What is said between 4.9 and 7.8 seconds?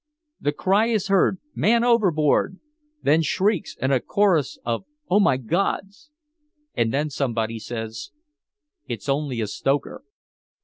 'Oh my God's!' And then somebody